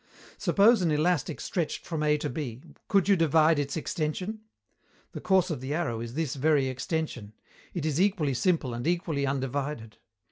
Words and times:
Suppose 0.39 0.81
an 0.81 0.89
elastic 0.89 1.39
stretched 1.39 1.85
from 1.85 2.01
A 2.01 2.17
to 2.17 2.27
B, 2.27 2.59
could 2.87 3.07
you 3.07 3.15
divide 3.15 3.59
its 3.59 3.77
extension? 3.77 4.39
The 5.11 5.21
course 5.21 5.51
of 5.51 5.61
the 5.61 5.75
arrow 5.75 5.99
is 5.99 6.15
this 6.15 6.33
very 6.33 6.67
extension; 6.69 7.33
it 7.75 7.85
is 7.85 8.01
equally 8.01 8.33
simple 8.33 8.73
and 8.73 8.87
equally 8.87 9.27
undivided. 9.27 9.97